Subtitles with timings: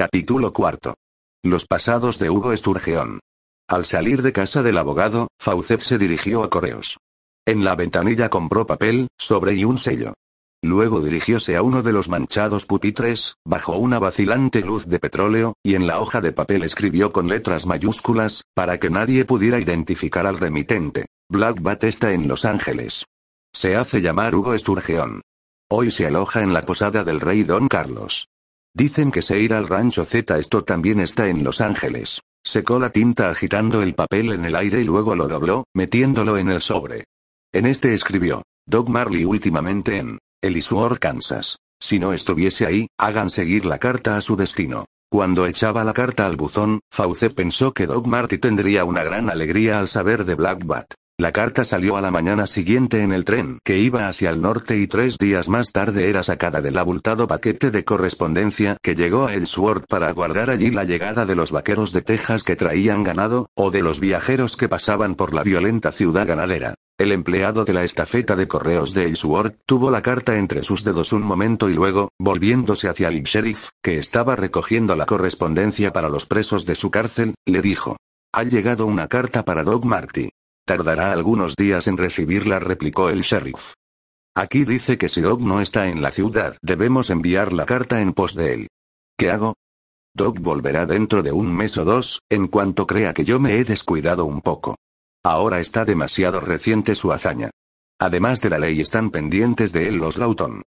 [0.00, 0.94] Capítulo cuarto.
[1.44, 3.20] Los pasados de Hugo Esturgeón.
[3.68, 6.96] Al salir de casa del abogado, Faucet se dirigió a correos.
[7.46, 10.14] En la ventanilla compró papel, sobre y un sello.
[10.62, 15.74] Luego dirigióse a uno de los manchados pupitres, bajo una vacilante luz de petróleo, y
[15.74, 20.38] en la hoja de papel escribió con letras mayúsculas, para que nadie pudiera identificar al
[20.38, 21.08] remitente.
[21.28, 23.04] Black Bat está en Los Ángeles.
[23.52, 25.20] Se hace llamar Hugo Esturgeón.
[25.70, 28.29] Hoy se aloja en la posada del rey Don Carlos.
[28.74, 30.38] Dicen que se irá al rancho Z.
[30.38, 32.20] Esto también está en Los Ángeles.
[32.44, 36.50] Secó la tinta agitando el papel en el aire y luego lo dobló, metiéndolo en
[36.50, 37.04] el sobre.
[37.52, 41.58] En este escribió, Doc Marley últimamente en Elisuor, Kansas.
[41.80, 44.86] Si no estuviese ahí, hagan seguir la carta a su destino.
[45.10, 49.80] Cuando echaba la carta al buzón, Fauce pensó que Doc Marty tendría una gran alegría
[49.80, 50.94] al saber de Black Bat.
[51.20, 54.78] La carta salió a la mañana siguiente en el tren que iba hacia el norte
[54.78, 59.34] y tres días más tarde era sacada del abultado paquete de correspondencia que llegó a
[59.34, 63.70] Ellsworth para aguardar allí la llegada de los vaqueros de Texas que traían ganado, o
[63.70, 66.72] de los viajeros que pasaban por la violenta ciudad ganadera.
[66.98, 71.12] El empleado de la estafeta de correos de Ellsworth tuvo la carta entre sus dedos
[71.12, 76.24] un momento y luego, volviéndose hacia el sheriff, que estaba recogiendo la correspondencia para los
[76.24, 77.98] presos de su cárcel, le dijo.
[78.32, 80.30] Ha llegado una carta para Doc Marty.
[80.70, 83.72] Tardará algunos días en recibirla, replicó el sheriff.
[84.36, 88.12] Aquí dice que si Doc no está en la ciudad, debemos enviar la carta en
[88.12, 88.68] pos de él.
[89.18, 89.56] ¿Qué hago?
[90.14, 93.64] Doc volverá dentro de un mes o dos, en cuanto crea que yo me he
[93.64, 94.76] descuidado un poco.
[95.24, 97.50] Ahora está demasiado reciente su hazaña.
[97.98, 100.62] Además de la ley están pendientes de él los Lawton.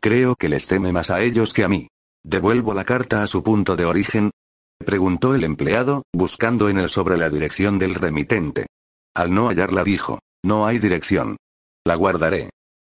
[0.00, 1.88] Creo que les teme más a ellos que a mí.
[2.22, 4.30] ¿Devuelvo la carta a su punto de origen?
[4.78, 8.68] Preguntó el empleado, buscando en él sobre la dirección del remitente.
[9.18, 11.38] Al no hallarla dijo, no hay dirección.
[11.84, 12.50] La guardaré.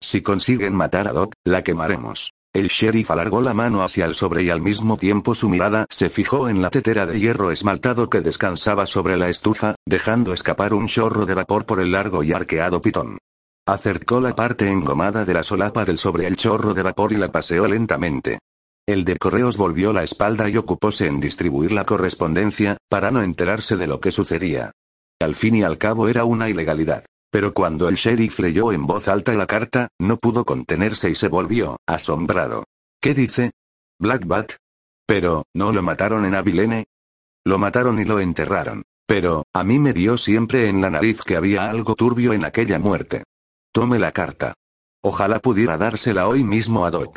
[0.02, 2.34] Si consiguen matar a Doc, la quemaremos.
[2.52, 6.10] El sheriff alargó la mano hacia el sobre y al mismo tiempo su mirada se
[6.10, 10.88] fijó en la tetera de hierro esmaltado que descansaba sobre la estufa, dejando escapar un
[10.88, 13.16] chorro de vapor por el largo y arqueado pitón.
[13.66, 17.32] Acercó la parte engomada de la solapa del sobre el chorro de vapor y la
[17.32, 18.40] paseó lentamente.
[18.86, 23.78] El de correos volvió la espalda y ocupóse en distribuir la correspondencia, para no enterarse
[23.78, 24.72] de lo que sucedía.
[25.20, 27.04] Al fin y al cabo era una ilegalidad.
[27.30, 31.28] Pero cuando el sheriff leyó en voz alta la carta, no pudo contenerse y se
[31.28, 32.64] volvió, asombrado.
[33.00, 33.52] ¿Qué dice?
[34.00, 34.52] Black Bat.
[35.06, 36.86] Pero, ¿no lo mataron en Abilene?
[37.44, 38.82] Lo mataron y lo enterraron.
[39.06, 42.78] Pero, a mí me dio siempre en la nariz que había algo turbio en aquella
[42.78, 43.24] muerte.
[43.72, 44.54] Tome la carta.
[45.02, 47.16] Ojalá pudiera dársela hoy mismo a Doc.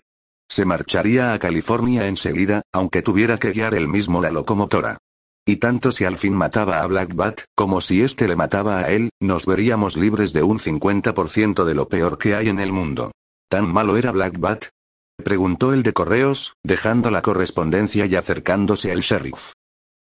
[0.50, 4.98] Se marcharía a California enseguida, aunque tuviera que guiar él mismo la locomotora.
[5.46, 8.90] Y tanto si al fin mataba a Black Bat, como si éste le mataba a
[8.90, 13.12] él, nos veríamos libres de un 50% de lo peor que hay en el mundo.
[13.50, 14.66] ¿Tan malo era Black Bat?
[15.18, 19.52] Preguntó el de correos, dejando la correspondencia y acercándose al sheriff.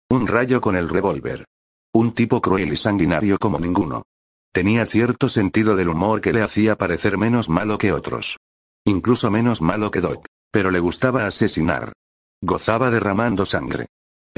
[0.10, 1.46] Un rayo con el revólver.
[1.94, 4.04] Un tipo cruel y sanguinario como ninguno.
[4.52, 8.38] Tenía cierto sentido del humor que le hacía parecer menos malo que otros.
[8.86, 10.26] Incluso menos malo que Doc.
[10.52, 11.94] Pero le gustaba asesinar.
[12.42, 13.88] Gozaba derramando sangre.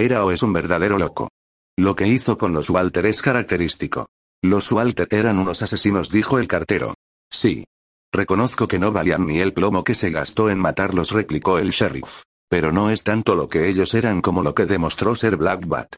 [0.02, 1.30] Era o es un verdadero loco.
[1.78, 4.08] Lo que hizo con los Walter es característico.
[4.42, 6.96] Los Walter eran unos asesinos, dijo el cartero.
[7.30, 7.66] Sí.
[8.12, 12.24] Reconozco que no valían ni el plomo que se gastó en matarlos, replicó el sheriff.
[12.50, 15.96] Pero no es tanto lo que ellos eran como lo que demostró ser Black Bat.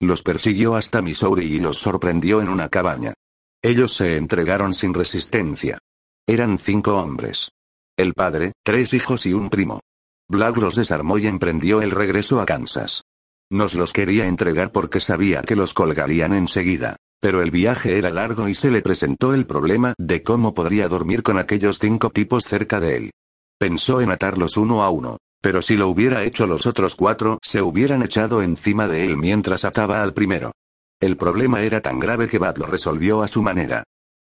[0.00, 3.14] Los persiguió hasta Missouri y los sorprendió en una cabaña.
[3.62, 5.78] Ellos se entregaron sin resistencia.
[6.26, 7.52] Eran cinco hombres.
[7.96, 9.80] El padre, tres hijos y un primo.
[10.28, 13.05] Black los desarmó y emprendió el regreso a Kansas.
[13.50, 16.96] Nos los quería entregar porque sabía que los colgarían enseguida.
[17.20, 21.22] Pero el viaje era largo y se le presentó el problema de cómo podría dormir
[21.22, 23.10] con aquellos cinco tipos cerca de él.
[23.58, 25.18] Pensó en atarlos uno a uno.
[25.40, 29.64] Pero si lo hubiera hecho los otros cuatro, se hubieran echado encima de él mientras
[29.64, 30.52] ataba al primero.
[31.00, 33.84] El problema era tan grave que Bat lo resolvió a su manera.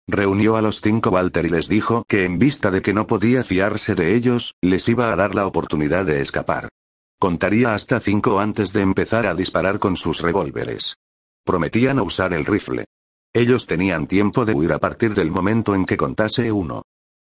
[0.09, 3.45] Reunió a los cinco Walter y les dijo que en vista de que no podía
[3.45, 6.69] fiarse de ellos, les iba a dar la oportunidad de escapar.
[7.23, 10.97] Contaría hasta cinco antes de empezar a disparar con sus revólveres.
[11.45, 12.87] Prometían usar el rifle.
[13.35, 16.81] Ellos tenían tiempo de huir a partir del momento en que contase uno.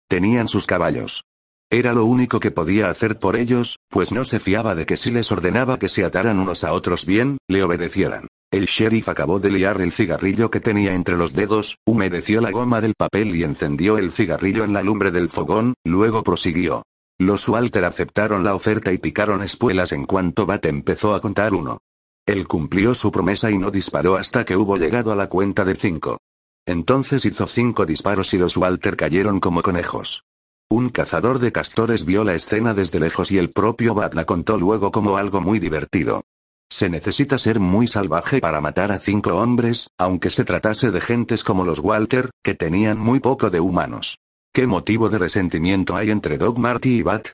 [0.06, 1.24] Tenían sus caballos.
[1.70, 5.10] Era lo único que podía hacer por ellos, pues no se fiaba de que si
[5.10, 8.28] les ordenaba que se ataran unos a otros bien, le obedecieran.
[8.52, 12.82] El sheriff acabó de liar el cigarrillo que tenía entre los dedos, humedeció la goma
[12.82, 16.82] del papel y encendió el cigarrillo en la lumbre del fogón, luego prosiguió.
[17.18, 21.78] Los Walter aceptaron la oferta y picaron espuelas en cuanto Bat empezó a contar uno.
[22.26, 25.76] Él cumplió su promesa y no disparó hasta que hubo llegado a la cuenta de
[25.76, 26.18] cinco.
[26.66, 30.24] Entonces hizo cinco disparos y los Walter cayeron como conejos.
[30.68, 34.58] Un cazador de castores vio la escena desde lejos y el propio Bat la contó
[34.58, 36.22] luego como algo muy divertido.
[36.68, 41.44] Se necesita ser muy salvaje para matar a cinco hombres, aunque se tratase de gentes
[41.44, 44.18] como los Walter, que tenían muy poco de humanos.
[44.56, 47.28] ¿Qué motivo de resentimiento hay entre Doc Marty y Bat?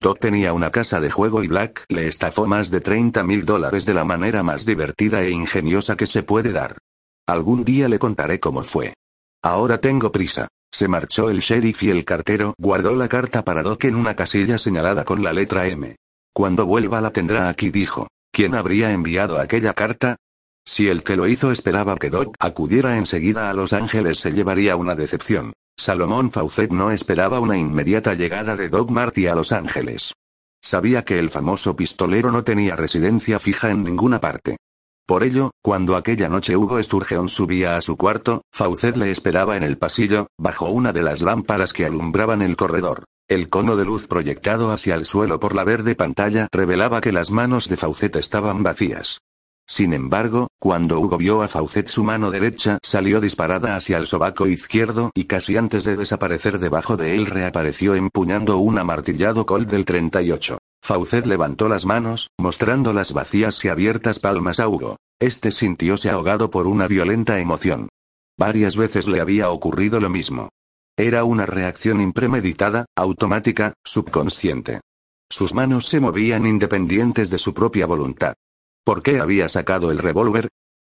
[0.00, 3.84] Doc tenía una casa de juego y Black le estafó más de 30 mil dólares
[3.84, 6.78] de la manera más divertida e ingeniosa que se puede dar.
[7.26, 8.94] Algún día le contaré cómo fue.
[9.42, 10.46] Ahora tengo prisa.
[10.70, 14.56] Se marchó el sheriff y el cartero guardó la carta para Doc en una casilla
[14.56, 15.96] señalada con la letra M.
[16.32, 18.06] Cuando vuelva la tendrá aquí, dijo.
[18.30, 20.14] ¿Quién habría enviado aquella carta?
[20.64, 24.76] Si el que lo hizo esperaba que Doc acudiera enseguida a Los Ángeles se llevaría
[24.76, 25.54] una decepción.
[25.76, 30.12] Salomón Faucet no esperaba una inmediata llegada de Doc Marty a Los Ángeles.
[30.62, 34.56] Sabía que el famoso pistolero no tenía residencia fija en ninguna parte.
[35.06, 39.64] Por ello, cuando aquella noche Hugo Sturgeon subía a su cuarto, Faucet le esperaba en
[39.64, 43.04] el pasillo, bajo una de las lámparas que alumbraban el corredor.
[43.28, 47.30] El cono de luz proyectado hacia el suelo por la verde pantalla revelaba que las
[47.30, 49.20] manos de Faucet estaban vacías.
[49.66, 54.46] Sin embargo, cuando Hugo vio a Faucet su mano derecha salió disparada hacia el sobaco
[54.46, 59.84] izquierdo y casi antes de desaparecer debajo de él reapareció empuñando un amartillado Colt del
[59.84, 60.58] 38.
[60.82, 64.96] Faucet levantó las manos, mostrando las vacías y abiertas palmas a Hugo.
[65.20, 67.88] Este sintióse ahogado por una violenta emoción.
[68.36, 70.48] Varias veces le había ocurrido lo mismo.
[70.96, 74.80] Era una reacción impremeditada, automática, subconsciente.
[75.30, 78.34] Sus manos se movían independientes de su propia voluntad.
[78.84, 80.48] ¿Por qué había sacado el revólver?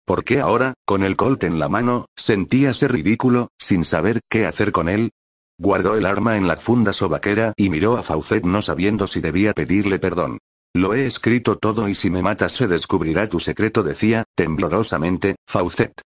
[0.05, 4.71] ¿Por qué ahora, con el colt en la mano, sentíase ridículo, sin saber qué hacer
[4.71, 5.11] con él?
[5.57, 9.53] Guardó el arma en la funda sobaquera y miró a Faucet no sabiendo si debía
[9.53, 10.37] pedirle perdón.
[10.75, 16.01] Lo he escrito todo y si me matas se descubrirá tu secreto, decía, temblorosamente, Faucet.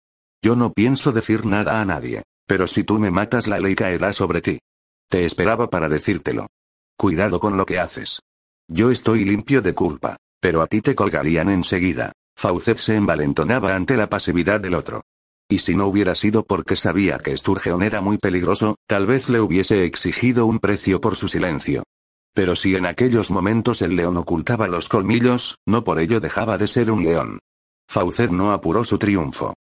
[0.42, 2.22] Yo no pienso decir nada a nadie.
[2.46, 4.58] Pero si tú me matas la ley caerá sobre ti.
[5.08, 6.46] Te esperaba para decírtelo.
[6.96, 8.20] Cuidado con lo que haces.
[8.68, 10.16] Yo estoy limpio de culpa.
[10.40, 12.12] Pero a ti te colgarían enseguida.
[12.34, 15.02] Faucet se envalentonaba ante la pasividad del otro.
[15.48, 19.40] Y si no hubiera sido porque sabía que Sturgeon era muy peligroso, tal vez le
[19.40, 21.82] hubiese exigido un precio por su silencio.
[22.32, 26.68] Pero si en aquellos momentos el león ocultaba los colmillos, no por ello dejaba de
[26.68, 27.40] ser un león.
[27.88, 29.54] Faucet no apuró su triunfo.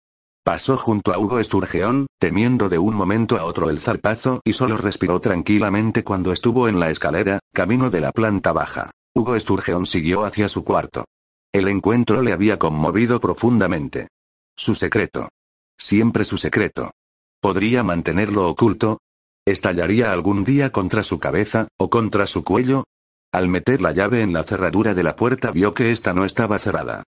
[0.44, 4.76] Pasó junto a Hugo Sturgeon, temiendo de un momento a otro el zarpazo y solo
[4.78, 8.90] respiró tranquilamente cuando estuvo en la escalera, camino de la planta baja.
[9.14, 11.04] Hugo Sturgeon siguió hacia su cuarto.
[11.52, 14.08] El encuentro le había conmovido profundamente.
[14.56, 15.28] Su secreto.
[15.76, 16.92] Siempre su secreto.
[17.40, 18.98] ¿Podría mantenerlo oculto?
[19.44, 22.84] ¿Estallaría algún día contra su cabeza, o contra su cuello?
[23.32, 26.58] Al meter la llave en la cerradura de la puerta vio que ésta no estaba
[26.58, 27.02] cerrada.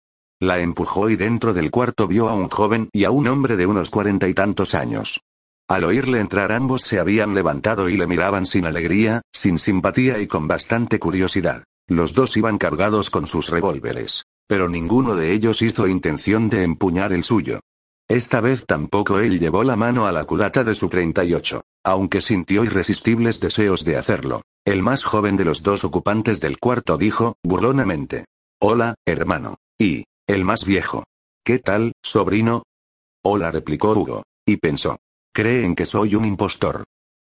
[0.40, 3.66] La empujó y dentro del cuarto vio a un joven y a un hombre de
[3.66, 5.20] unos cuarenta y tantos años.
[5.68, 10.26] Al oírle entrar ambos se habían levantado y le miraban sin alegría, sin simpatía y
[10.26, 11.64] con bastante curiosidad.
[11.88, 14.26] Los dos iban cargados con sus revólveres.
[14.46, 17.60] Pero ninguno de ellos hizo intención de empuñar el suyo.
[18.08, 22.64] Esta vez tampoco él llevó la mano a la culata de su 38, aunque sintió
[22.64, 24.42] irresistibles deseos de hacerlo.
[24.66, 28.26] El más joven de los dos ocupantes del cuarto dijo, burlonamente.
[28.60, 29.56] Hola, hermano.
[29.78, 31.04] Y, el más viejo.
[31.42, 32.64] ¿Qué tal, sobrino?
[33.24, 34.24] Hola, replicó Hugo.
[34.46, 34.98] Y pensó.
[35.34, 36.84] Creen que soy un impostor.